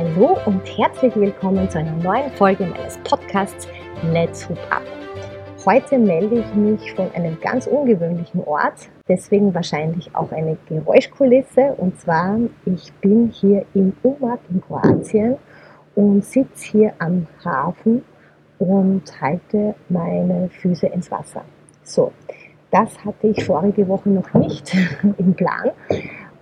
Hallo 0.00 0.38
und 0.46 0.62
herzlich 0.78 1.14
willkommen 1.14 1.68
zu 1.68 1.78
einer 1.78 1.94
neuen 1.96 2.30
Folge 2.30 2.64
meines 2.64 2.96
Podcasts 3.04 3.68
Let's 4.10 4.48
Hoop 4.48 4.56
Up. 4.70 4.82
Heute 5.66 5.98
melde 5.98 6.38
ich 6.38 6.54
mich 6.54 6.94
von 6.94 7.12
einem 7.12 7.38
ganz 7.38 7.66
ungewöhnlichen 7.66 8.42
Ort, 8.44 8.88
deswegen 9.08 9.52
wahrscheinlich 9.52 10.08
auch 10.14 10.32
eine 10.32 10.56
Geräuschkulisse. 10.70 11.74
Und 11.76 12.00
zwar, 12.00 12.38
ich 12.64 12.90
bin 13.02 13.28
hier 13.28 13.66
in 13.74 13.92
Umag 14.02 14.38
in 14.48 14.62
Kroatien 14.62 15.36
und 15.94 16.24
sitze 16.24 16.70
hier 16.70 16.94
am 16.98 17.26
Hafen 17.44 18.02
und 18.58 19.02
halte 19.20 19.74
meine 19.90 20.48
Füße 20.48 20.86
ins 20.86 21.10
Wasser. 21.10 21.44
So, 21.82 22.10
das 22.70 23.04
hatte 23.04 23.26
ich 23.26 23.44
vorige 23.44 23.86
Woche 23.86 24.08
noch 24.08 24.32
nicht 24.32 24.74
im 25.18 25.34
Plan. 25.34 25.72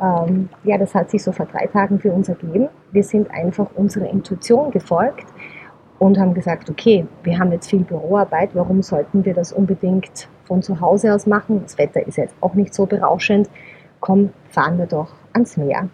Ähm, 0.00 0.48
ja, 0.64 0.78
das 0.78 0.94
hat 0.94 1.10
sich 1.10 1.22
so 1.22 1.32
vor 1.32 1.46
drei 1.46 1.66
Tagen 1.66 1.98
für 1.98 2.12
uns 2.12 2.28
ergeben. 2.28 2.68
Wir 2.92 3.02
sind 3.02 3.30
einfach 3.30 3.68
unserer 3.74 4.08
Intuition 4.10 4.70
gefolgt 4.70 5.26
und 5.98 6.18
haben 6.18 6.34
gesagt, 6.34 6.70
okay, 6.70 7.06
wir 7.24 7.38
haben 7.38 7.52
jetzt 7.52 7.68
viel 7.68 7.84
Büroarbeit, 7.84 8.50
warum 8.54 8.82
sollten 8.82 9.24
wir 9.24 9.34
das 9.34 9.52
unbedingt 9.52 10.28
von 10.44 10.62
zu 10.62 10.80
Hause 10.80 11.14
aus 11.14 11.26
machen? 11.26 11.62
Das 11.62 11.76
Wetter 11.78 12.06
ist 12.06 12.16
jetzt 12.16 12.34
auch 12.40 12.54
nicht 12.54 12.72
so 12.72 12.86
berauschend. 12.86 13.50
Komm, 14.00 14.30
fahren 14.48 14.78
wir 14.78 14.86
doch 14.86 15.12
ans 15.32 15.56
Meer. 15.56 15.88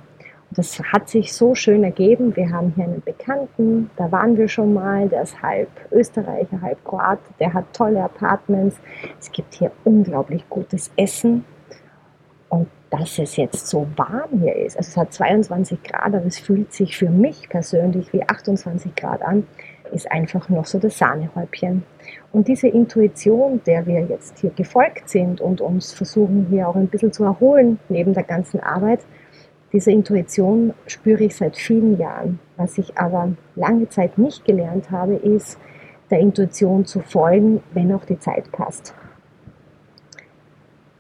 Und 0.51 0.59
das 0.59 0.79
hat 0.93 1.09
sich 1.09 1.33
so 1.33 1.55
schön 1.55 1.83
ergeben. 1.83 2.37
Wir 2.37 2.51
haben 2.51 2.75
hier 2.77 2.85
einen 2.85 3.03
Bekannten, 3.03 3.91
da 3.97 4.13
waren 4.13 4.37
wir 4.37 4.49
schon 4.49 4.75
mal, 4.75 5.09
der 5.09 5.23
ist 5.23 5.43
halb 5.43 5.71
Österreicher, 5.91 6.61
halb 6.61 6.85
Kroat, 6.85 7.19
der 7.41 7.55
hat 7.55 7.65
tolle 7.73 8.05
Apartments. 8.05 8.79
Es 9.19 9.33
gibt 9.33 9.55
hier 9.55 9.73
unglaublich 9.85 10.45
gutes 10.51 10.91
Essen. 10.97 11.47
Und 12.51 12.69
dass 12.97 13.19
es 13.19 13.37
jetzt 13.37 13.67
so 13.67 13.87
warm 13.97 14.41
hier 14.41 14.57
ist, 14.57 14.77
also 14.77 14.89
es 14.89 14.97
hat 14.97 15.13
22 15.13 15.83
Grad, 15.83 16.15
aber 16.15 16.27
es 16.27 16.39
fühlt 16.39 16.73
sich 16.73 16.97
für 16.97 17.11
mich 17.11 17.49
persönlich 17.49 18.13
wie 18.13 18.23
28 18.23 18.95
Grad 18.95 19.23
an, 19.23 19.47
ist 19.93 20.11
einfach 20.11 20.49
noch 20.49 20.67
so 20.67 20.79
das 20.79 20.99
Sahnehäubchen. 20.99 21.85
Und 22.33 22.49
diese 22.49 22.69
Intuition, 22.69 23.61
der 23.67 23.87
wir 23.87 24.01
jetzt 24.01 24.39
hier 24.39 24.51
gefolgt 24.51 25.09
sind 25.09 25.41
und 25.41 25.61
uns 25.61 25.93
versuchen 25.93 26.47
hier 26.51 26.69
auch 26.69 26.75
ein 26.75 26.89
bisschen 26.89 27.13
zu 27.13 27.25
erholen 27.25 27.79
neben 27.89 28.15
der 28.15 28.25
ganzen 28.25 28.61
Arbeit, 28.61 29.01
diese 29.73 29.91
Intuition 29.91 30.73
spüre 30.87 31.25
ich 31.25 31.37
seit 31.37 31.57
vielen 31.57 31.99
Jahren. 31.99 32.39
Was 32.57 32.79
ich 32.79 32.97
aber 32.97 33.33
lange 33.57 33.89
Zeit 33.89 34.19
nicht 34.19 34.45
gelernt 34.45 34.91
habe, 34.91 35.15
ist, 35.15 35.59
der 36.11 36.21
Intuition 36.21 36.85
zu 36.85 37.01
folgen, 37.01 37.63
wenn 37.73 37.93
auch 37.93 38.05
die 38.05 38.19
Zeit 38.19 38.51
passt 38.53 38.95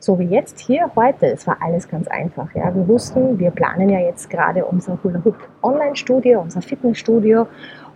so 0.05 0.19
wie 0.19 0.25
jetzt 0.25 0.61
hier 0.61 0.91
heute, 0.95 1.27
es 1.27 1.47
war 1.47 1.57
alles 1.61 1.89
ganz 1.89 2.07
einfach. 2.09 2.55
Ja. 2.55 2.75
Wir 2.75 2.87
wussten, 2.87 3.39
wir 3.39 3.51
planen 3.51 3.89
ja 3.89 4.01
jetzt 4.01 4.29
gerade 4.29 4.65
unser 4.65 4.99
Hula 5.03 5.23
Hoop 5.25 5.37
Online-Studio, 5.63 6.41
unser 6.41 6.61
Fitnessstudio 6.63 7.47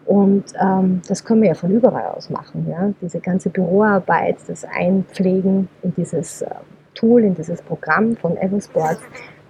und 0.07 0.45
ähm, 0.59 1.03
das 1.07 1.23
können 1.23 1.43
wir 1.43 1.49
ja 1.49 1.55
von 1.55 1.71
überall 1.71 2.07
aus 2.17 2.31
machen. 2.31 2.67
Ja. 2.69 2.91
Diese 3.03 3.21
ganze 3.21 3.51
Büroarbeit, 3.51 4.37
das 4.47 4.65
Einpflegen 4.65 5.69
in 5.83 5.95
dieses 5.97 6.41
äh, 6.41 6.49
Tool, 6.95 7.25
in 7.25 7.35
dieses 7.35 7.61
Programm 7.61 8.17
von 8.17 8.37
Eversports, 8.39 9.03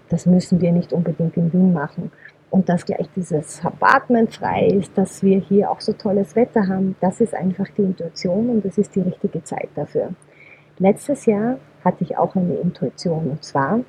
das 0.09 0.27
müssen 0.27 0.61
wir 0.61 0.73
nicht 0.73 0.93
unbedingt 0.93 1.37
in 1.37 1.53
Wien 1.53 1.73
machen. 1.73 2.11
Und 2.51 2.69
dass 2.69 2.85
gleich 2.85 3.09
dieses 3.15 3.65
Apartment 3.65 4.35
frei 4.35 4.67
ist, 4.67 4.97
dass 4.99 5.23
wir 5.23 5.39
hier 5.39 5.71
auch 5.71 5.81
so 5.81 5.93
tolles 5.93 6.35
Wetter 6.35 6.67
haben, 6.67 6.97
das 7.01 7.21
ist 7.21 7.35
einfach 7.35 7.67
die 7.77 7.83
Intuition 7.83 8.49
und 8.49 8.65
das 8.65 8.79
ist 8.79 8.97
die 8.97 9.03
richtige 9.03 9.45
Zeit 9.45 9.69
dafür. 9.77 10.11
Letztes 10.81 11.27
Jahr 11.27 11.59
hatte 11.85 12.05
ich 12.05 12.17
auch 12.17 12.37
eine 12.37 12.55
Intuition 12.55 13.31
und 13.31 13.43
zwar, 13.43 13.81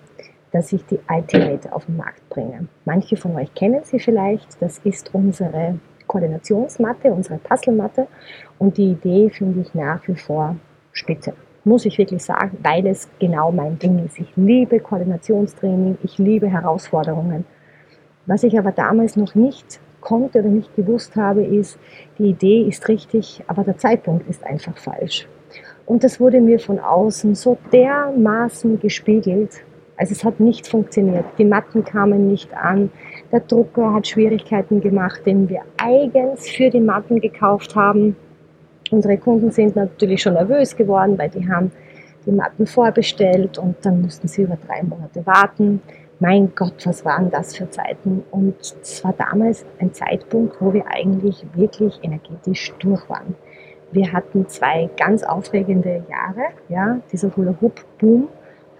dass 0.51 0.73
ich 0.73 0.83
die 0.85 0.99
Ultimate 1.07 1.71
auf 1.71 1.85
den 1.85 1.97
Markt 1.97 2.27
bringe. 2.29 2.67
Manche 2.83 3.15
von 3.15 3.35
euch 3.35 3.53
kennen 3.53 3.81
sie 3.83 3.99
vielleicht. 3.99 4.59
Das 4.59 4.79
ist 4.79 5.13
unsere 5.13 5.79
Koordinationsmatte, 6.07 7.11
unsere 7.11 7.37
Puzzlematte 7.37 8.07
und 8.57 8.77
die 8.77 8.91
Idee 8.91 9.29
finde 9.29 9.61
ich 9.61 9.75
nach 9.75 10.07
wie 10.07 10.15
vor 10.15 10.55
spitze. 10.91 11.33
Muss 11.63 11.85
ich 11.85 11.99
wirklich 11.99 12.23
sagen, 12.23 12.57
weil 12.63 12.87
es 12.87 13.07
genau 13.19 13.51
mein 13.51 13.77
Ding 13.77 14.03
ist. 14.03 14.19
Ich 14.19 14.35
liebe 14.35 14.79
Koordinationstraining, 14.79 15.99
ich 16.01 16.17
liebe 16.17 16.47
Herausforderungen. 16.47 17.45
Was 18.25 18.41
ich 18.41 18.57
aber 18.57 18.71
damals 18.71 19.15
noch 19.15 19.35
nicht 19.35 19.79
konnte 20.01 20.39
oder 20.39 20.49
nicht 20.49 20.75
gewusst 20.75 21.15
habe, 21.15 21.43
ist, 21.43 21.77
die 22.17 22.29
Idee 22.29 22.63
ist 22.63 22.87
richtig, 22.87 23.43
aber 23.45 23.63
der 23.63 23.77
Zeitpunkt 23.77 24.27
ist 24.27 24.43
einfach 24.43 24.77
falsch. 24.77 25.27
Und 25.89 26.03
das 26.03 26.19
wurde 26.19 26.39
mir 26.39 26.59
von 26.59 26.77
außen 26.77 27.33
so 27.33 27.57
dermaßen 27.73 28.79
gespiegelt. 28.79 29.63
Also 29.97 30.11
es 30.11 30.23
hat 30.23 30.39
nicht 30.39 30.67
funktioniert. 30.67 31.25
Die 31.39 31.45
Matten 31.45 31.83
kamen 31.83 32.27
nicht 32.27 32.53
an. 32.53 32.91
Der 33.31 33.39
Drucker 33.39 33.95
hat 33.95 34.07
Schwierigkeiten 34.07 34.81
gemacht, 34.81 35.21
den 35.25 35.49
wir 35.49 35.61
eigens 35.77 36.47
für 36.47 36.69
die 36.69 36.79
Matten 36.79 37.19
gekauft 37.19 37.75
haben. 37.75 38.15
Unsere 38.91 39.17
Kunden 39.17 39.49
sind 39.49 39.75
natürlich 39.75 40.21
schon 40.21 40.33
nervös 40.33 40.75
geworden, 40.75 41.17
weil 41.17 41.29
die 41.29 41.49
haben 41.49 41.71
die 42.23 42.33
Matten 42.33 42.67
vorbestellt 42.67 43.57
und 43.57 43.77
dann 43.81 44.03
mussten 44.03 44.27
sie 44.27 44.43
über 44.43 44.59
drei 44.67 44.83
Monate 44.83 45.25
warten. 45.25 45.81
Mein 46.19 46.51
Gott, 46.53 46.85
was 46.85 47.03
waren 47.03 47.31
das 47.31 47.57
für 47.57 47.67
Zeiten? 47.67 48.23
Und 48.29 48.57
es 48.59 49.03
war 49.03 49.15
damals 49.17 49.65
ein 49.79 49.91
Zeitpunkt, 49.91 50.61
wo 50.61 50.71
wir 50.71 50.85
eigentlich 50.87 51.43
wirklich 51.55 51.97
energetisch 52.03 52.73
durch 52.77 53.09
waren. 53.09 53.33
Wir 53.91 54.11
hatten 54.11 54.47
zwei 54.47 54.89
ganz 54.97 55.23
aufregende 55.23 56.03
Jahre. 56.09 56.49
Ja. 56.67 56.99
Dieser 57.11 57.35
Hula-Hoop-Boom 57.35 58.27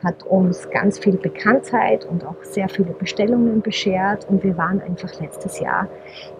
hat 0.04 0.24
uns 0.24 0.70
ganz 0.70 1.00
viel 1.00 1.18
Bekanntheit 1.18 2.06
und 2.06 2.26
auch 2.26 2.42
sehr 2.44 2.70
viele 2.70 2.92
Bestellungen 2.92 3.62
beschert. 3.62 4.30
Und 4.30 4.44
wir 4.44 4.58
waren 4.58 4.82
einfach 4.82 5.20
letztes 5.20 5.60
Jahr 5.60 5.88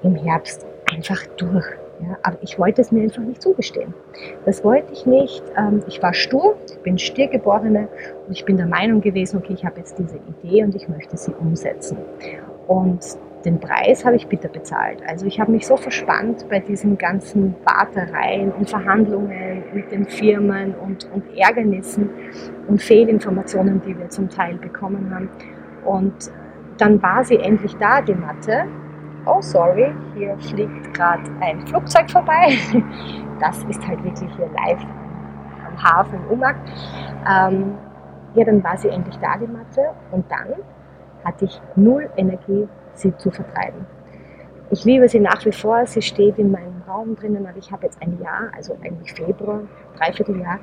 im 0.04 0.16
Herbst 0.16 0.66
einfach 0.94 1.26
durch. 1.38 1.66
Ja, 2.02 2.18
aber 2.24 2.38
ich 2.42 2.58
wollte 2.58 2.82
es 2.82 2.94
mir 2.94 3.02
einfach 3.04 3.22
nicht 3.22 3.42
zugestehen. 3.42 3.94
Das 4.46 4.64
wollte 4.64 4.94
ich 4.94 5.06
nicht. 5.06 5.44
Ähm, 5.58 5.84
ich 5.88 6.02
war 6.02 6.14
stur, 6.14 6.56
ich 6.70 6.80
bin 6.80 6.98
Stiergeborene 6.98 7.90
und 8.26 8.32
ich 8.32 8.46
bin 8.46 8.56
der 8.56 8.68
Meinung 8.68 9.02
gewesen, 9.02 9.38
okay, 9.38 9.54
ich 9.54 9.66
habe 9.66 9.80
jetzt 9.80 10.00
diese 10.00 10.18
Idee 10.18 10.64
und 10.64 10.76
ich 10.76 10.88
möchte 10.88 11.18
sie 11.18 11.34
umsetzen. 11.34 11.98
Und 12.68 13.18
den 13.46 13.60
Preis 13.60 14.04
habe 14.06 14.16
ich 14.16 14.28
bitter 14.28 14.50
bezahlt. 14.50 15.02
Also 15.08 15.26
ich 15.26 15.40
habe 15.40 15.52
mich 15.52 15.66
so 15.66 15.78
verspannt 15.78 16.46
bei 16.50 16.60
diesen 16.60 16.98
ganzen 16.98 17.56
Wartereien 17.64 18.52
und 18.52 18.70
Verhandlungen 18.70 19.64
mit 19.74 19.92
den 19.92 20.06
Firmen 20.06 20.76
und, 20.76 21.10
und 21.14 21.24
Ärgernissen 21.38 22.10
und 22.68 22.82
Fehlinformationen, 22.82 23.82
die 23.82 23.98
wir 23.98 24.10
zum 24.10 24.30
Teil 24.30 24.56
bekommen 24.58 25.14
haben. 25.14 25.30
Und 25.86 26.32
dann 26.78 27.02
war 27.02 27.24
sie 27.24 27.38
endlich 27.38 27.76
da, 27.78 28.02
die 28.02 28.14
Matte. 28.14 28.66
Oh, 29.26 29.42
sorry, 29.42 29.94
hier 30.16 30.38
fliegt 30.40 30.94
gerade 30.94 31.24
ein 31.42 31.66
Flugzeug 31.68 32.10
vorbei. 32.10 32.58
Das 33.40 33.64
ist 33.70 33.88
halt 33.88 34.04
wirklich 34.04 34.30
hier 34.36 34.50
live 34.50 34.86
am 35.66 35.82
Hafen 35.82 36.20
in 36.20 36.26
Umag. 36.28 36.56
Ähm, 37.26 37.76
ja, 38.36 38.44
dann 38.44 38.62
war 38.62 38.78
sie 38.78 38.90
endlich 38.90 39.18
da, 39.20 39.38
die 39.38 39.48
Matte. 39.48 39.92
Und 40.12 40.30
dann 40.30 40.56
hatte 41.24 41.46
ich 41.46 41.62
null 41.78 42.10
Energie 42.18 42.68
sie 43.00 43.16
zu 43.18 43.32
vertreiben. 43.32 43.86
Ich 44.72 44.86
liebe 44.86 45.08
sie 45.10 45.20
nach 45.20 45.44
wie 45.46 45.52
vor, 45.52 45.86
sie 45.88 46.02
steht 46.02 46.38
in 46.38 46.52
meinem 46.52 46.82
Raum 46.88 47.16
drinnen, 47.16 47.46
aber 47.46 47.58
ich 47.58 47.72
habe 47.72 47.86
jetzt 47.86 48.02
ein 48.02 48.20
Jahr, 48.22 48.52
also 48.56 48.78
eigentlich 48.84 49.14
Februar, 49.14 49.62
dreiviertel 49.98 50.40
Jahr, 50.40 50.60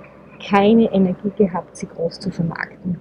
keine 0.48 0.92
Energie 0.92 1.32
gehabt, 1.36 1.76
sie 1.76 1.86
groß 1.86 2.20
zu 2.20 2.30
vermarkten. 2.30 3.00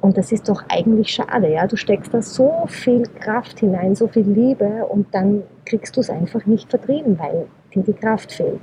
Und 0.00 0.16
das 0.16 0.30
ist 0.30 0.48
doch 0.48 0.62
eigentlich 0.68 1.10
schade, 1.10 1.50
ja. 1.50 1.66
Du 1.66 1.76
steckst 1.76 2.12
da 2.14 2.22
so 2.22 2.66
viel 2.68 3.02
Kraft 3.20 3.60
hinein, 3.60 3.94
so 3.94 4.06
viel 4.08 4.28
Liebe 4.28 4.86
und 4.86 5.12
dann 5.14 5.42
kriegst 5.64 5.96
du 5.96 6.00
es 6.00 6.10
einfach 6.10 6.46
nicht 6.46 6.70
vertrieben, 6.70 7.18
weil 7.18 7.46
dir 7.74 7.82
die 7.82 7.94
Kraft 7.94 8.32
fehlt. 8.32 8.60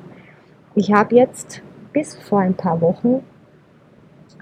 Ich 0.76 0.94
habe 0.94 1.16
jetzt 1.16 1.62
bis 1.92 2.16
vor 2.16 2.40
ein 2.40 2.54
paar 2.54 2.80
Wochen 2.82 3.24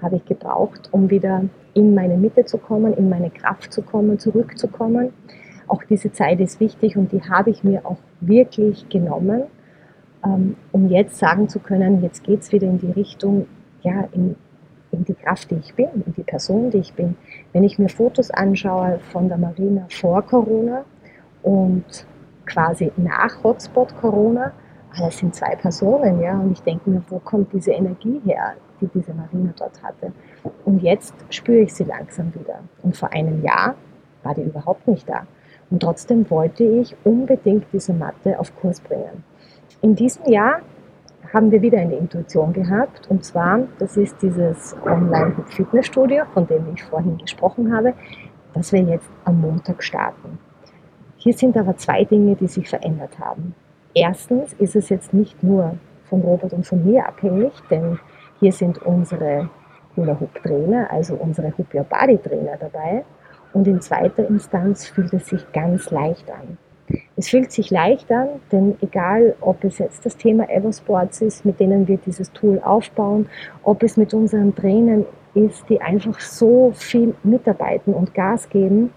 habe 0.02 0.16
ich 0.16 0.24
gebraucht, 0.26 0.88
um 0.92 1.10
wieder 1.10 1.44
in 1.74 1.94
meine 1.94 2.16
Mitte 2.16 2.44
zu 2.44 2.58
kommen, 2.58 2.94
in 2.94 3.08
meine 3.08 3.30
Kraft 3.30 3.72
zu 3.72 3.82
kommen, 3.82 4.18
zurückzukommen. 4.18 5.12
Auch 5.66 5.82
diese 5.84 6.12
Zeit 6.12 6.40
ist 6.40 6.60
wichtig 6.60 6.96
und 6.96 7.12
die 7.12 7.22
habe 7.22 7.50
ich 7.50 7.64
mir 7.64 7.84
auch 7.84 7.98
wirklich 8.20 8.88
genommen, 8.88 9.44
ähm, 10.24 10.56
um 10.72 10.88
jetzt 10.88 11.18
sagen 11.18 11.48
zu 11.48 11.58
können, 11.58 12.02
jetzt 12.02 12.24
geht 12.24 12.40
es 12.40 12.52
wieder 12.52 12.66
in 12.66 12.78
die 12.78 12.90
Richtung, 12.92 13.46
ja, 13.82 14.08
in, 14.12 14.36
in 14.92 15.04
die 15.04 15.14
Kraft, 15.14 15.50
die 15.50 15.56
ich 15.56 15.74
bin, 15.74 15.88
in 16.06 16.14
die 16.16 16.22
Person, 16.22 16.70
die 16.70 16.78
ich 16.78 16.94
bin. 16.94 17.16
Wenn 17.52 17.64
ich 17.64 17.78
mir 17.78 17.88
Fotos 17.88 18.30
anschaue 18.30 19.00
von 19.12 19.28
der 19.28 19.38
Marina 19.38 19.86
vor 19.90 20.22
Corona 20.22 20.84
und 21.42 22.06
quasi 22.46 22.92
nach 22.96 23.42
Hotspot 23.42 23.94
Corona, 23.96 24.52
ah, 24.92 25.00
das 25.00 25.18
sind 25.18 25.34
zwei 25.34 25.56
Personen, 25.56 26.20
ja, 26.20 26.38
und 26.38 26.52
ich 26.52 26.62
denke 26.62 26.90
mir, 26.90 27.02
wo 27.08 27.18
kommt 27.18 27.52
diese 27.52 27.72
Energie 27.72 28.20
her, 28.24 28.54
die 28.80 28.88
diese 28.94 29.12
Marina 29.12 29.52
dort 29.58 29.82
hatte? 29.82 30.12
Und 30.64 30.82
jetzt 30.82 31.14
spüre 31.30 31.60
ich 31.60 31.74
sie 31.74 31.84
langsam 31.84 32.34
wieder. 32.34 32.60
Und 32.82 32.96
vor 32.96 33.12
einem 33.12 33.42
Jahr 33.42 33.74
war 34.22 34.34
die 34.34 34.42
überhaupt 34.42 34.86
nicht 34.88 35.08
da. 35.08 35.26
Und 35.70 35.80
trotzdem 35.80 36.28
wollte 36.30 36.64
ich 36.64 36.94
unbedingt 37.04 37.66
diese 37.72 37.92
Matte 37.92 38.38
auf 38.38 38.54
Kurs 38.56 38.80
bringen. 38.80 39.24
In 39.80 39.94
diesem 39.94 40.26
Jahr 40.26 40.60
haben 41.32 41.50
wir 41.50 41.62
wieder 41.62 41.78
eine 41.78 41.96
Intuition 41.96 42.52
gehabt. 42.52 43.10
Und 43.10 43.24
zwar, 43.24 43.60
das 43.78 43.96
ist 43.96 44.22
dieses 44.22 44.76
Online-Fitnessstudio, 44.84 46.24
von 46.32 46.46
dem 46.46 46.72
ich 46.74 46.82
vorhin 46.84 47.18
gesprochen 47.18 47.74
habe, 47.74 47.94
dass 48.52 48.72
wir 48.72 48.82
jetzt 48.82 49.10
am 49.24 49.40
Montag 49.40 49.82
starten. 49.82 50.38
Hier 51.16 51.32
sind 51.32 51.56
aber 51.56 51.76
zwei 51.76 52.04
Dinge, 52.04 52.36
die 52.36 52.46
sich 52.46 52.68
verändert 52.68 53.18
haben. 53.18 53.54
Erstens 53.94 54.52
ist 54.54 54.76
es 54.76 54.88
jetzt 54.88 55.12
nicht 55.12 55.42
nur 55.42 55.76
von 56.04 56.20
Robert 56.20 56.52
und 56.52 56.66
von 56.66 56.84
mir 56.84 57.06
abhängig, 57.06 57.52
denn 57.70 57.98
hier 58.40 58.52
sind 58.52 58.78
unsere 58.82 59.48
Hula 59.96 60.18
Hoop 60.20 60.34
Trainer, 60.42 60.90
also 60.90 61.14
unsere 61.14 61.52
Hoop 61.56 61.72
Your 61.74 61.84
Body 61.84 62.18
Trainer 62.18 62.56
dabei. 62.58 63.04
Und 63.52 63.68
in 63.68 63.80
zweiter 63.80 64.28
Instanz 64.28 64.86
fühlt 64.86 65.12
es 65.12 65.26
sich 65.26 65.52
ganz 65.52 65.90
leicht 65.90 66.28
an. 66.30 66.58
Es 67.16 67.28
fühlt 67.28 67.52
sich 67.52 67.70
leicht 67.70 68.10
an, 68.10 68.28
denn 68.52 68.76
egal, 68.82 69.36
ob 69.40 69.64
es 69.64 69.78
jetzt 69.78 70.04
das 70.04 70.16
Thema 70.16 70.48
Eversports 70.50 71.22
ist, 71.22 71.44
mit 71.44 71.60
denen 71.60 71.88
wir 71.88 71.96
dieses 71.96 72.32
Tool 72.32 72.60
aufbauen, 72.60 73.28
ob 73.62 73.82
es 73.82 73.96
mit 73.96 74.12
unseren 74.12 74.54
Trainern 74.54 75.06
ist, 75.34 75.68
die 75.68 75.80
einfach 75.80 76.20
so 76.20 76.72
viel 76.74 77.14
mitarbeiten 77.22 77.94
und 77.94 78.12
Gas 78.12 78.48
geben, 78.48 78.92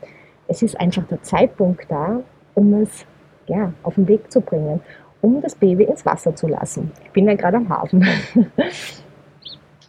es 0.48 0.62
ist 0.62 0.80
einfach 0.80 1.06
der 1.08 1.22
Zeitpunkt 1.22 1.86
da, 1.90 2.22
um 2.56 2.74
es 2.74 3.06
ja, 3.48 3.72
auf 3.84 3.96
den 3.96 4.08
Weg 4.08 4.32
zu 4.32 4.42
bringen, 4.42 4.82
um 5.22 5.42
das 5.42 5.56
Baby 5.56 5.86
ins 5.86 6.06
Wasser 6.06 6.36
zu 6.36 6.48
lassen. 6.48 6.92
Ich 7.04 7.12
bin 7.12 7.28
ja 7.28 7.36
gerade 7.36 7.58
am 7.58 7.70
Hafen. 7.70 8.06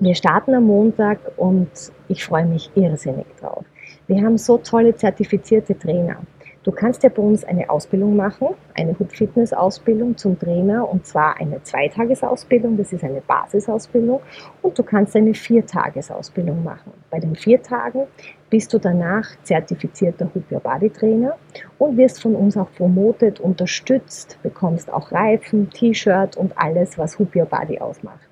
Wir 0.00 0.14
starten 0.14 0.54
am 0.54 0.62
Montag 0.62 1.18
und 1.36 1.68
ich 2.06 2.24
freue 2.24 2.46
mich 2.46 2.70
irrsinnig 2.76 3.26
drauf. 3.40 3.64
Wir 4.06 4.22
haben 4.22 4.38
so 4.38 4.56
tolle 4.58 4.94
zertifizierte 4.94 5.76
Trainer. 5.76 6.18
Du 6.62 6.70
kannst 6.70 7.02
ja 7.02 7.08
bei 7.08 7.20
uns 7.20 7.42
eine 7.42 7.68
Ausbildung 7.68 8.14
machen, 8.14 8.50
eine 8.76 8.96
Hoop 8.96 9.10
Fitness 9.10 9.52
Ausbildung 9.52 10.16
zum 10.16 10.38
Trainer 10.38 10.88
und 10.88 11.04
zwar 11.04 11.40
eine 11.40 11.60
Zweitagesausbildung, 11.64 12.76
das 12.76 12.92
ist 12.92 13.02
eine 13.02 13.22
Basisausbildung 13.22 14.20
und 14.62 14.78
du 14.78 14.84
kannst 14.84 15.16
eine 15.16 15.34
Viertagesausbildung 15.34 16.62
machen. 16.62 16.92
Bei 17.10 17.18
den 17.18 17.34
vier 17.34 17.60
Tagen 17.60 18.06
bist 18.50 18.72
du 18.72 18.78
danach 18.78 19.26
zertifizierter 19.42 20.30
Hoop 20.32 20.44
Your 20.52 20.60
Body 20.60 20.90
Trainer 20.90 21.34
und 21.78 21.96
wirst 21.96 22.22
von 22.22 22.36
uns 22.36 22.56
auch 22.56 22.70
promotet, 22.76 23.40
unterstützt, 23.40 24.38
bekommst 24.44 24.92
auch 24.92 25.10
Reifen, 25.10 25.70
T-Shirt 25.70 26.36
und 26.36 26.56
alles, 26.56 26.98
was 26.98 27.18
Hoop 27.18 27.34
Your 27.34 27.46
Body 27.46 27.80
ausmacht. 27.80 28.27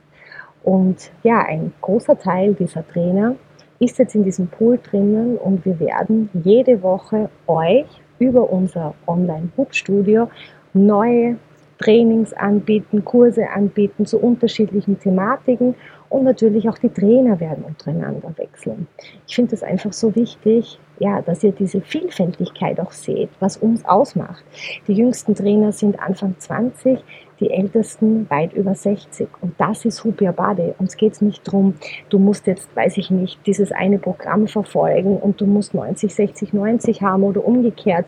Und 0.67 1.13
ja, 1.23 1.45
ein 1.45 1.73
großer 1.81 2.19
Teil 2.19 2.55
dieser 2.55 2.85
Trainer 2.89 3.37
ist 3.79 4.01
jetzt 4.01 4.17
in 4.17 4.25
diesem 4.25 4.49
Pool 4.49 4.81
drinnen 4.83 5.39
und 5.39 5.65
wir 5.65 5.79
werden 5.79 6.29
jede 6.43 6.83
Woche 6.83 7.31
euch 7.47 7.87
über 8.19 8.51
unser 8.51 8.93
Online-Hub-Studio 9.07 10.29
neue 10.73 11.37
Trainings 11.79 12.33
anbieten, 12.33 13.05
Kurse 13.05 13.49
anbieten 13.49 14.07
zu 14.07 14.19
unterschiedlichen 14.19 14.99
Thematiken 14.99 15.77
und 16.09 16.25
natürlich 16.25 16.69
auch 16.69 16.79
die 16.79 16.89
Trainer 16.89 17.39
werden 17.39 17.63
untereinander 17.63 18.33
wechseln. 18.37 18.89
Ich 19.29 19.37
finde 19.37 19.55
es 19.55 19.63
einfach 19.63 19.93
so 19.93 20.17
wichtig, 20.17 20.81
ja, 20.99 21.23
dass 21.23 21.45
ihr 21.45 21.53
diese 21.53 21.81
Vielfältigkeit 21.81 22.81
auch 22.81 22.93
seht, 22.93 23.29
was 23.39 23.57
uns 23.57 23.85
ausmacht. 23.85 24.43
Die 24.89 24.95
jüngsten 24.95 25.37
Trainer 25.37 25.71
sind 25.71 26.01
Anfang 26.01 26.35
20, 26.39 27.05
die 27.41 27.51
ältesten 27.51 28.29
weit 28.31 28.53
über 28.55 28.75
60 28.75 29.29
und 29.41 29.55
das 29.59 29.85
ist 29.85 30.05
Hupia 30.05 30.33
Bade. 30.33 30.75
Uns 30.79 30.97
geht 30.97 31.13
es 31.13 31.21
nicht 31.21 31.47
darum, 31.47 31.75
du 32.09 32.19
musst 32.19 32.47
jetzt, 32.47 32.75
weiß 32.75 32.97
ich 32.99 33.11
nicht, 33.11 33.39
dieses 33.47 33.73
eine 33.73 33.99
Programm 33.99 34.49
verfolgen 34.49 35.17
und 35.17 35.41
du 35.41 35.47
musst 35.47 35.75
90, 35.75 36.15
60, 36.15 36.53
90 36.53 37.03
haben 37.03 37.23
oder 37.23 37.45
umgekehrt 37.45 38.07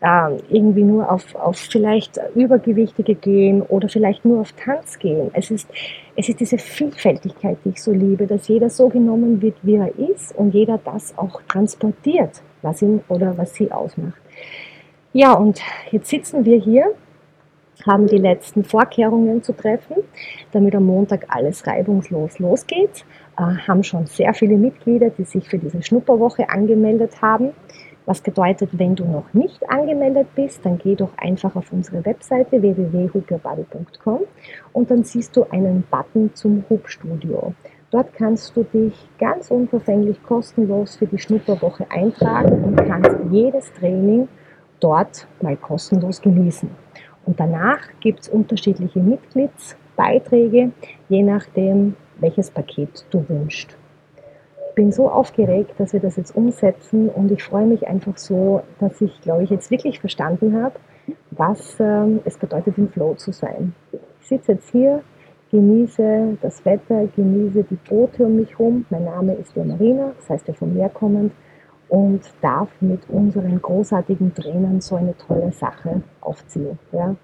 äh, 0.00 0.36
irgendwie 0.48 0.82
nur 0.82 1.10
auf, 1.10 1.34
auf 1.34 1.56
vielleicht 1.56 2.18
Übergewichtige 2.34 3.14
gehen 3.14 3.62
oder 3.62 3.88
vielleicht 3.88 4.24
nur 4.24 4.40
auf 4.40 4.52
Tanz 4.52 4.98
gehen. 4.98 5.30
Es 5.34 5.50
ist, 5.50 5.68
es 6.16 6.28
ist 6.28 6.40
diese 6.40 6.58
Vielfältigkeit, 6.58 7.58
die 7.64 7.70
ich 7.70 7.82
so 7.82 7.92
liebe, 7.92 8.26
dass 8.26 8.48
jeder 8.48 8.70
so 8.70 8.88
genommen 8.88 9.42
wird, 9.42 9.56
wie 9.62 9.76
er 9.76 9.92
ist 9.98 10.34
und 10.36 10.54
jeder 10.54 10.78
das 10.78 11.16
auch 11.18 11.42
transportiert, 11.48 12.42
was 12.62 12.82
ihn 12.82 13.02
oder 13.08 13.36
was 13.36 13.54
sie 13.54 13.70
ausmacht. 13.70 14.20
Ja, 15.12 15.34
und 15.34 15.60
jetzt 15.90 16.08
sitzen 16.08 16.44
wir 16.44 16.58
hier, 16.58 16.94
haben 17.86 18.06
die 18.06 18.18
letzten 18.18 18.64
Vorkehrungen 18.64 19.42
zu 19.42 19.52
treffen, 19.52 19.96
damit 20.52 20.74
am 20.74 20.86
Montag 20.86 21.26
alles 21.28 21.66
reibungslos 21.66 22.38
losgeht, 22.38 23.04
äh, 23.36 23.42
haben 23.66 23.82
schon 23.82 24.06
sehr 24.06 24.34
viele 24.34 24.56
Mitglieder, 24.56 25.10
die 25.10 25.24
sich 25.24 25.48
für 25.48 25.58
diese 25.58 25.82
Schnupperwoche 25.82 26.48
angemeldet 26.48 27.22
haben. 27.22 27.50
Was 28.06 28.20
bedeutet, 28.20 28.70
wenn 28.72 28.96
du 28.96 29.04
noch 29.04 29.32
nicht 29.34 29.68
angemeldet 29.70 30.28
bist, 30.34 30.64
dann 30.64 30.78
geh 30.78 30.96
doch 30.96 31.16
einfach 31.16 31.54
auf 31.54 31.72
unsere 31.72 32.04
Webseite 32.04 32.60
www.hooperbody.com 32.60 34.20
und 34.72 34.90
dann 34.90 35.04
siehst 35.04 35.36
du 35.36 35.44
einen 35.50 35.84
Button 35.90 36.34
zum 36.34 36.64
Hubstudio. 36.68 37.54
Dort 37.90 38.14
kannst 38.14 38.56
du 38.56 38.62
dich 38.62 38.94
ganz 39.18 39.50
unverfänglich 39.50 40.22
kostenlos 40.22 40.96
für 40.96 41.06
die 41.06 41.18
Schnupperwoche 41.18 41.86
eintragen 41.90 42.64
und 42.64 42.76
kannst 42.76 43.16
jedes 43.30 43.72
Training 43.72 44.28
dort 44.80 45.26
mal 45.40 45.56
kostenlos 45.56 46.22
genießen. 46.22 46.70
Und 47.26 47.38
danach 47.38 47.80
gibt 48.00 48.20
es 48.20 48.28
unterschiedliche 48.28 49.00
Mitgliedsbeiträge, 49.00 50.72
je 51.08 51.22
nachdem, 51.22 51.96
welches 52.18 52.50
Paket 52.50 53.04
du 53.10 53.28
wünschst 53.28 53.76
bin 54.80 54.92
so 54.92 55.10
aufgeregt, 55.10 55.74
dass 55.78 55.92
wir 55.92 56.00
das 56.00 56.16
jetzt 56.16 56.34
umsetzen 56.34 57.10
und 57.10 57.30
ich 57.30 57.42
freue 57.42 57.66
mich 57.66 57.86
einfach 57.86 58.16
so, 58.16 58.62
dass 58.78 58.98
ich, 59.02 59.20
glaube 59.20 59.44
ich, 59.44 59.50
jetzt 59.50 59.70
wirklich 59.70 60.00
verstanden 60.00 60.62
habe, 60.62 60.74
was 61.30 61.76
ähm, 61.80 62.20
es 62.24 62.38
bedeutet, 62.38 62.78
im 62.78 62.88
Flow 62.88 63.14
zu 63.14 63.30
sein. 63.32 63.74
Ich 63.92 64.28
sitze 64.28 64.52
jetzt 64.52 64.70
hier, 64.70 65.02
genieße 65.50 66.38
das 66.40 66.64
Wetter, 66.64 67.08
genieße 67.14 67.64
die 67.64 67.78
Boote 67.88 68.24
um 68.24 68.36
mich 68.36 68.50
herum. 68.52 68.86
Mein 68.90 69.04
Name 69.04 69.34
ist 69.34 69.54
der 69.54 69.66
Marina, 69.66 70.12
das 70.16 70.30
heißt 70.30 70.48
ja 70.48 70.54
vom 70.54 70.72
Meer 70.72 70.88
kommend 70.88 71.32
und 71.90 72.22
darf 72.40 72.68
mit 72.80 73.08
unseren 73.10 73.60
großartigen 73.60 74.34
Trainern 74.34 74.80
so 74.80 74.96
eine 74.96 75.14
tolle 75.16 75.52
Sache 75.52 76.02
aufziehen. 76.22 76.78
Ja. 76.92 77.14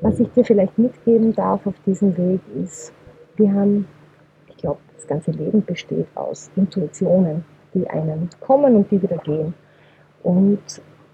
Was 0.00 0.18
ich 0.20 0.30
dir 0.30 0.44
vielleicht 0.44 0.78
mitgeben 0.78 1.34
darf 1.34 1.66
auf 1.66 1.74
diesem 1.84 2.16
Weg 2.16 2.40
ist, 2.56 2.92
wir 3.36 3.52
haben 3.52 3.86
glaube, 4.64 4.80
das 4.96 5.06
ganze 5.06 5.30
Leben 5.30 5.62
besteht 5.62 6.06
aus 6.14 6.50
Intuitionen, 6.56 7.44
die 7.74 7.86
einem 7.88 8.30
kommen 8.40 8.76
und 8.76 8.90
die 8.90 9.02
wieder 9.02 9.18
gehen. 9.18 9.52
Und 10.22 10.62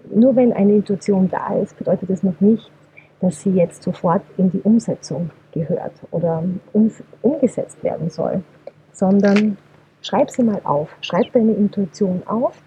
nur 0.09 0.35
wenn 0.37 0.53
eine 0.53 0.75
Intuition 0.75 1.29
da 1.29 1.55
ist, 1.55 1.77
bedeutet 1.77 2.09
das 2.09 2.23
noch 2.23 2.39
nicht, 2.39 2.71
dass 3.19 3.41
sie 3.41 3.51
jetzt 3.51 3.83
sofort 3.83 4.21
in 4.37 4.51
die 4.51 4.61
Umsetzung 4.61 5.31
gehört 5.51 5.91
oder 6.11 6.43
um, 6.71 6.89
umgesetzt 7.21 7.83
werden 7.83 8.09
soll, 8.09 8.41
sondern 8.93 9.57
schreib 10.01 10.29
sie 10.31 10.43
mal 10.43 10.61
auf, 10.63 10.95
schreib 11.01 11.31
deine 11.33 11.53
Intuition 11.53 12.23
auf, 12.25 12.61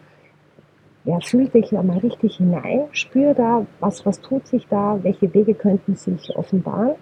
ja, 1.04 1.20
fühl 1.20 1.48
dich 1.48 1.70
ja 1.70 1.82
mal 1.82 1.98
richtig 1.98 2.36
hinein, 2.36 2.84
spür 2.92 3.34
da, 3.34 3.66
was, 3.80 4.06
was 4.06 4.20
tut 4.20 4.46
sich 4.46 4.66
da, 4.68 4.98
welche 5.02 5.32
Wege 5.34 5.54
könnten 5.54 5.96
sich 5.96 6.34
offenbaren 6.36 6.94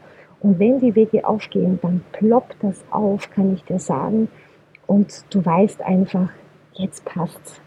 und 0.43 0.59
wenn 0.59 0.81
die 0.81 0.95
Wege 0.97 1.25
aufgehen, 1.27 1.79
dann 1.83 2.03
ploppt 2.11 2.57
das 2.63 2.85
auf, 2.91 3.31
kann 3.31 3.55
ich 3.55 3.63
dir 3.65 3.79
sagen. 3.79 4.29
Und 4.89 5.25
du 5.31 5.45
weißt 5.45 5.81
einfach, 5.83 6.31
jetzt 6.73 7.05
passt's. 7.05 7.61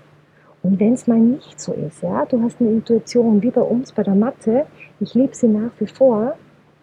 Und 0.62 0.80
wenn 0.80 0.94
es 0.94 1.08
mal 1.08 1.20
nicht 1.20 1.60
so 1.60 1.72
ist, 1.72 2.04
ja, 2.04 2.26
du 2.26 2.42
hast 2.42 2.60
eine 2.60 2.72
Intuition, 2.72 3.42
wie 3.42 3.52
bei 3.52 3.62
uns 3.62 3.94
bei 3.94 4.04
der 4.04 4.16
Mathe, 4.16 4.66
ich 5.00 5.14
liebe 5.14 5.34
sie 5.34 5.48
nach 5.48 5.72
wie 5.80 5.88
vor. 5.88 6.36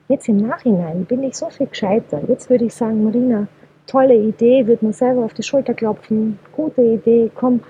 Jetzt 0.08 0.28
im 0.28 0.38
Nachhinein 0.38 1.04
bin 1.04 1.22
ich 1.24 1.34
so 1.36 1.50
viel 1.50 1.66
gescheiter. 1.66 2.22
Jetzt 2.26 2.48
würde 2.48 2.64
ich 2.64 2.74
sagen, 2.74 3.04
Marina, 3.04 3.48
tolle 3.86 4.14
Idee, 4.14 4.66
würde 4.66 4.86
mir 4.86 4.92
selber 4.92 5.24
auf 5.24 5.34
die 5.34 5.42
Schulter 5.42 5.74
klopfen, 5.74 6.38
gute 6.52 6.82
Idee, 6.82 7.30
komm, 7.34 7.60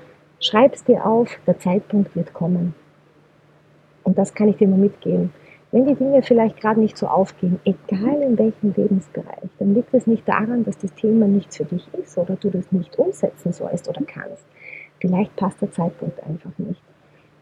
schreib's 0.40 0.84
dir 0.84 1.06
auf, 1.06 1.38
der 1.46 1.58
Zeitpunkt 1.58 2.14
wird 2.16 2.32
kommen. 2.32 2.74
Und 4.04 4.18
das 4.18 4.34
kann 4.34 4.48
ich 4.48 4.56
dir 4.56 4.68
nur 4.68 4.78
mitgeben. 4.78 5.32
Wenn 5.70 5.86
die 5.86 5.94
Dinge 5.94 6.22
vielleicht 6.22 6.60
gerade 6.60 6.80
nicht 6.80 6.98
so 6.98 7.06
aufgehen, 7.06 7.58
egal 7.64 8.20
in 8.20 8.38
welchem 8.38 8.74
Lebensbereich, 8.76 9.48
dann 9.58 9.74
liegt 9.74 9.94
es 9.94 10.06
nicht 10.06 10.28
daran, 10.28 10.64
dass 10.64 10.76
das 10.76 10.92
Thema 10.94 11.26
nichts 11.26 11.56
für 11.56 11.64
dich 11.64 11.88
ist 11.94 12.18
oder 12.18 12.36
du 12.36 12.50
das 12.50 12.70
nicht 12.72 12.98
umsetzen 12.98 13.52
sollst 13.52 13.88
oder 13.88 14.02
kannst. 14.06 14.44
Vielleicht 15.00 15.34
passt 15.36 15.62
der 15.62 15.72
Zeitpunkt 15.72 16.22
einfach 16.24 16.52
nicht. 16.58 16.82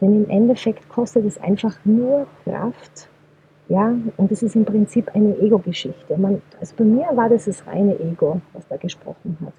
Denn 0.00 0.25
im 0.25 0.31
Endeffekt 0.31 0.89
kostet 0.89 1.27
es 1.27 1.41
einfach 1.43 1.77
nur 1.85 2.27
Kraft. 2.45 3.09
Ja, 3.71 3.95
und 4.17 4.33
es 4.33 4.43
ist 4.43 4.57
im 4.57 4.65
Prinzip 4.65 5.15
eine 5.15 5.39
Ego-Geschichte. 5.39 6.19
Also 6.59 6.75
bei 6.77 6.83
mir 6.83 7.07
war 7.15 7.29
das 7.29 7.45
das 7.45 7.65
reine 7.69 7.99
Ego, 8.00 8.41
was 8.53 8.67
da 8.67 8.77
gesprochen 8.77 9.39
hat. 9.41 9.53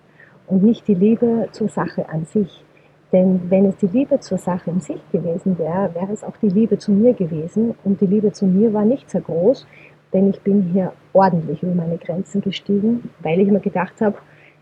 Und 0.47 0.63
nicht 0.63 0.85
die 0.89 0.95
Liebe 0.95 1.47
zur 1.53 1.69
Sache 1.69 2.09
an 2.09 2.25
sich. 2.25 2.61
Denn 3.13 3.49
wenn 3.49 3.67
es 3.67 3.77
die 3.77 3.87
Liebe 3.87 4.19
zur 4.19 4.37
Sache 4.37 4.69
in 4.69 4.81
sich 4.81 4.99
gewesen 5.13 5.57
wäre, 5.57 5.95
wäre 5.95 6.11
es 6.11 6.25
auch 6.25 6.35
die 6.41 6.49
Liebe 6.49 6.77
zu 6.77 6.91
mir 6.91 7.13
gewesen. 7.13 7.73
Und 7.85 8.01
die 8.01 8.05
Liebe 8.05 8.33
zu 8.33 8.45
mir 8.45 8.73
war 8.73 8.83
nicht 8.83 9.09
sehr 9.09 9.21
groß, 9.21 9.65
denn 10.11 10.29
ich 10.29 10.41
bin 10.41 10.61
hier 10.73 10.91
ordentlich 11.13 11.63
über 11.63 11.73
meine 11.73 11.97
Grenzen 11.97 12.41
gestiegen, 12.41 13.11
weil 13.21 13.39
ich 13.39 13.49
mir 13.49 13.61
gedacht 13.61 14.01
habe, 14.01 14.17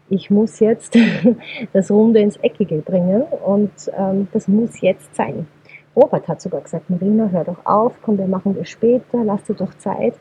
ich 0.10 0.30
muss 0.30 0.60
jetzt 0.60 0.96
das 1.74 1.90
Runde 1.90 2.20
ins 2.20 2.38
Eckige 2.38 2.84
bringen 2.84 3.24
und 3.24 3.72
ähm, 3.98 4.28
das 4.32 4.48
muss 4.48 4.80
jetzt 4.80 5.16
sein. 5.16 5.48
Robert 5.96 6.28
hat 6.28 6.42
sogar 6.42 6.62
gesagt, 6.62 6.90
Marina, 6.90 7.28
hör 7.30 7.44
doch 7.44 7.66
auf, 7.66 7.94
komm, 8.02 8.18
wir 8.18 8.28
machen 8.28 8.56
das 8.58 8.70
später, 8.70 9.24
lass 9.24 9.44
dir 9.44 9.56
doch 9.56 9.74
Zeit. 9.76 10.14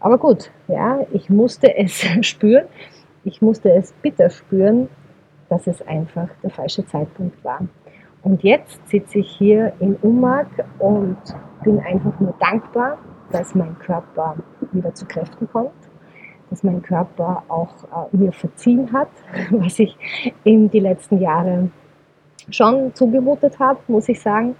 Aber 0.00 0.18
gut, 0.18 0.50
ja, 0.68 1.00
ich 1.12 1.30
musste 1.30 1.76
es 1.76 2.04
spüren, 2.26 2.66
ich 3.24 3.42
musste 3.42 3.70
es 3.72 3.92
bitter 4.02 4.30
spüren, 4.30 4.88
dass 5.48 5.66
es 5.66 5.82
einfach 5.86 6.28
der 6.42 6.50
falsche 6.50 6.86
Zeitpunkt 6.86 7.42
war. 7.44 7.60
Und 8.22 8.42
jetzt 8.42 8.88
sitze 8.88 9.20
ich 9.20 9.30
hier 9.30 9.72
in 9.78 9.96
Umag 10.02 10.46
und 10.80 11.16
bin 11.62 11.78
einfach 11.80 12.18
nur 12.18 12.34
dankbar, 12.40 12.98
dass 13.30 13.54
mein 13.54 13.78
Körper 13.78 14.36
wieder 14.72 14.94
zu 14.94 15.06
Kräften 15.06 15.48
kommt, 15.50 15.70
dass 16.50 16.62
mein 16.62 16.82
Körper 16.82 17.44
auch 17.48 17.84
äh, 17.84 18.16
mir 18.16 18.32
verziehen 18.32 18.92
hat, 18.92 19.10
was 19.50 19.78
ich 19.78 19.96
in 20.44 20.70
die 20.70 20.80
letzten 20.80 21.20
Jahre 21.20 21.70
schon 22.50 22.94
zugemutet 22.94 23.58
habe, 23.58 23.78
muss 23.88 24.08
ich 24.08 24.20
sagen. 24.20 24.56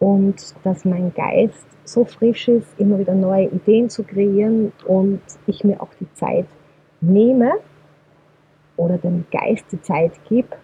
Und 0.00 0.54
dass 0.64 0.84
mein 0.84 1.14
Geist 1.14 1.66
so 1.84 2.04
frisch 2.04 2.48
ist, 2.48 2.66
immer 2.78 2.98
wieder 2.98 3.14
neue 3.14 3.46
Ideen 3.46 3.88
zu 3.88 4.02
kreieren 4.02 4.72
und 4.86 5.20
ich 5.46 5.62
mir 5.62 5.80
auch 5.80 5.94
die 6.00 6.12
Zeit 6.14 6.46
nehme 7.00 7.52
oder 8.76 8.98
dem 8.98 9.26
Geist 9.30 9.66
die 9.70 9.80
Zeit 9.80 10.12
gebe, 10.28 10.56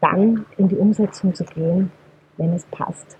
dann 0.00 0.44
in 0.58 0.68
die 0.68 0.76
Umsetzung 0.76 1.34
zu 1.34 1.44
gehen, 1.44 1.92
wenn 2.36 2.52
es 2.52 2.66
passt. 2.66 3.16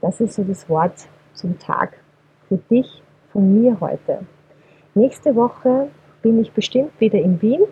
Das 0.00 0.20
ist 0.20 0.34
so 0.34 0.44
das 0.44 0.68
Wort 0.68 1.08
zum 1.32 1.58
Tag 1.58 1.98
für 2.48 2.58
dich 2.58 3.02
von 3.32 3.62
mir 3.62 3.80
heute. 3.80 4.26
Nächste 4.94 5.34
Woche 5.34 5.88
bin 6.20 6.40
ich 6.40 6.52
bestimmt 6.52 6.92
wieder 7.00 7.18
in 7.18 7.40
Wien. 7.40 7.62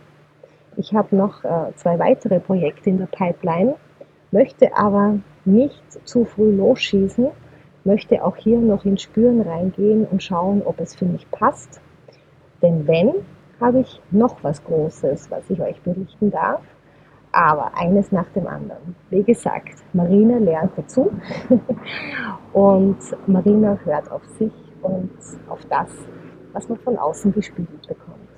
Ich 0.77 0.95
habe 0.95 1.15
noch 1.15 1.45
äh, 1.45 1.73
zwei 1.77 1.99
weitere 1.99 2.41
Projekte 2.41 2.89
in 2.89 2.99
der 2.99 3.07
Pipeline, 3.07 3.75
möchte 4.31 4.77
aber 4.77 5.19
nicht 5.45 6.07
zu 6.07 6.25
früh 6.25 6.51
losschießen, 6.51 7.29
möchte 7.85 8.25
auch 8.25 8.37
hier 8.37 8.59
noch 8.59 8.85
ins 8.85 9.03
Spüren 9.03 9.41
reingehen 9.41 10.07
und 10.07 10.23
schauen, 10.23 10.63
ob 10.65 10.81
es 10.81 10.95
für 10.95 11.07
mich 11.07 11.31
passt. 11.31 11.81
Denn 12.63 12.87
wenn, 12.87 13.13
habe 13.61 13.81
ich 13.81 14.01
noch 14.11 14.43
was 14.43 14.65
Großes, 14.65 15.31
was 15.31 15.49
ich 15.51 15.61
euch 15.61 15.81
berichten 15.83 16.31
darf. 16.31 16.63
Aber 17.33 17.77
eines 17.77 18.11
nach 18.11 18.29
dem 18.31 18.49
anderen. 18.49 18.97
Wie 19.11 19.23
gesagt, 19.23 19.85
Marina 19.93 20.39
lernt 20.39 20.73
dazu 20.77 21.13
und 22.53 22.99
Marina 23.29 23.79
hört 23.85 24.11
auf 24.11 24.25
sich 24.37 24.53
und 24.83 25.13
auf 25.49 25.65
das, 25.67 25.91
was 26.53 26.69
man 26.69 26.79
von 26.79 26.99
außen 26.99 27.33
gespiegelt 27.33 27.87
bekommt. 27.87 28.30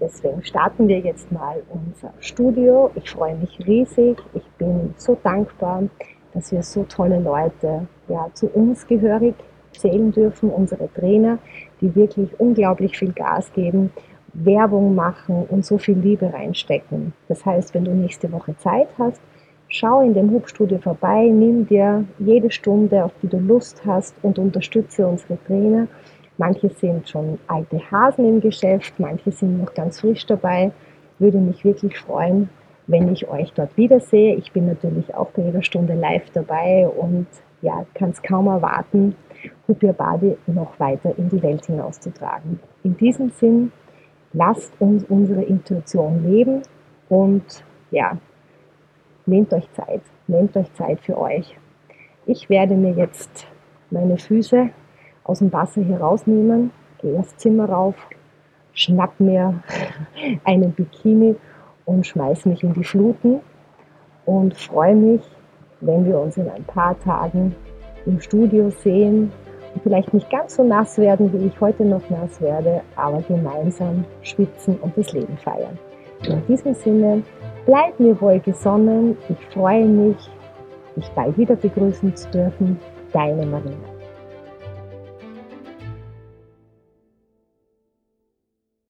Deswegen 0.00 0.44
starten 0.44 0.86
wir 0.88 1.00
jetzt 1.00 1.30
mal 1.32 1.62
unser 1.70 2.12
Studio. 2.20 2.90
Ich 2.94 3.10
freue 3.10 3.34
mich 3.36 3.58
riesig. 3.66 4.18
Ich 4.34 4.44
bin 4.58 4.94
so 4.96 5.18
dankbar, 5.22 5.84
dass 6.34 6.52
wir 6.52 6.62
so 6.62 6.84
tolle 6.84 7.18
Leute 7.18 7.88
ja, 8.08 8.28
zu 8.34 8.46
uns 8.48 8.86
gehörig 8.86 9.34
zählen 9.72 10.12
dürfen, 10.12 10.50
unsere 10.50 10.92
Trainer, 10.92 11.38
die 11.80 11.94
wirklich 11.94 12.38
unglaublich 12.38 12.98
viel 12.98 13.12
Gas 13.12 13.52
geben, 13.52 13.90
Werbung 14.32 14.94
machen 14.94 15.46
und 15.48 15.64
so 15.64 15.78
viel 15.78 15.96
Liebe 15.98 16.32
reinstecken. 16.32 17.12
Das 17.28 17.44
heißt, 17.44 17.74
wenn 17.74 17.84
du 17.84 17.92
nächste 17.92 18.30
Woche 18.30 18.56
Zeit 18.58 18.88
hast, 18.98 19.20
schau 19.68 20.00
in 20.02 20.14
dem 20.14 20.30
Hubstudio 20.30 20.78
vorbei, 20.78 21.28
nimm 21.28 21.66
dir 21.66 22.04
jede 22.18 22.50
Stunde, 22.50 23.04
auf 23.04 23.12
die 23.22 23.28
du 23.28 23.38
Lust 23.38 23.84
hast 23.84 24.14
und 24.22 24.38
unterstütze 24.38 25.06
unsere 25.06 25.38
Trainer. 25.44 25.88
Manche 26.38 26.68
sind 26.70 27.08
schon 27.08 27.38
alte 27.48 27.78
Hasen 27.90 28.24
im 28.24 28.40
Geschäft, 28.40 28.94
manche 28.98 29.32
sind 29.32 29.60
noch 29.60 29.74
ganz 29.74 30.00
frisch 30.00 30.24
dabei. 30.24 30.70
Würde 31.18 31.38
mich 31.38 31.64
wirklich 31.64 31.98
freuen, 31.98 32.48
wenn 32.86 33.12
ich 33.12 33.28
euch 33.28 33.52
dort 33.54 33.76
wiedersehe. 33.76 34.36
Ich 34.36 34.52
bin 34.52 34.66
natürlich 34.66 35.12
auch 35.14 35.30
bei 35.30 35.42
jeder 35.42 35.62
Stunde 35.62 35.94
live 35.94 36.30
dabei 36.32 36.88
und 36.88 37.26
ja, 37.60 37.84
kann 37.94 38.10
es 38.10 38.22
kaum 38.22 38.46
erwarten, 38.46 39.16
Hupia 39.66 39.90
Badi 39.90 40.36
noch 40.46 40.78
weiter 40.78 41.12
in 41.18 41.28
die 41.28 41.42
Welt 41.42 41.66
hinauszutragen. 41.66 42.60
In 42.84 42.96
diesem 42.96 43.30
Sinn, 43.30 43.72
lasst 44.32 44.72
uns 44.78 45.04
unsere 45.08 45.42
Intuition 45.42 46.22
leben 46.24 46.62
und 47.08 47.64
ja, 47.90 48.16
nehmt 49.26 49.52
euch 49.52 49.70
Zeit, 49.72 50.02
nehmt 50.28 50.56
euch 50.56 50.72
Zeit 50.74 51.00
für 51.00 51.18
euch. 51.18 51.56
Ich 52.26 52.48
werde 52.48 52.74
mir 52.74 52.92
jetzt 52.92 53.48
meine 53.90 54.18
Füße 54.18 54.70
aus 55.28 55.38
dem 55.38 55.52
Wasser 55.52 55.82
herausnehmen, 55.82 56.72
gehe 57.00 57.14
ins 57.14 57.36
Zimmer 57.36 57.68
rauf, 57.68 57.94
schnapp 58.72 59.20
mir 59.20 59.62
einen 60.44 60.72
Bikini 60.72 61.36
und 61.84 62.06
schmeiße 62.06 62.48
mich 62.48 62.64
in 62.64 62.72
die 62.72 62.82
Fluten 62.82 63.40
und 64.24 64.56
freue 64.56 64.96
mich, 64.96 65.22
wenn 65.80 66.04
wir 66.06 66.18
uns 66.18 66.36
in 66.36 66.50
ein 66.50 66.64
paar 66.64 66.98
Tagen 66.98 67.54
im 68.06 68.20
Studio 68.20 68.70
sehen 68.70 69.30
und 69.74 69.82
vielleicht 69.82 70.14
nicht 70.14 70.30
ganz 70.30 70.56
so 70.56 70.64
nass 70.64 70.98
werden, 70.98 71.32
wie 71.32 71.46
ich 71.46 71.60
heute 71.60 71.84
noch 71.84 72.08
nass 72.08 72.40
werde, 72.40 72.80
aber 72.96 73.20
gemeinsam 73.22 74.04
schwitzen 74.22 74.78
und 74.78 74.96
das 74.96 75.12
Leben 75.12 75.36
feiern. 75.36 75.78
In 76.26 76.44
diesem 76.46 76.74
Sinne, 76.74 77.22
bleib 77.66 78.00
mir 78.00 78.18
wohl 78.20 78.40
gesonnen. 78.40 79.16
Ich 79.28 79.46
freue 79.54 79.84
mich, 79.84 80.16
dich 80.96 81.08
bald 81.10 81.36
wieder 81.36 81.54
begrüßen 81.54 82.16
zu 82.16 82.28
dürfen. 82.30 82.80
Deine 83.12 83.46
Marina. 83.46 83.87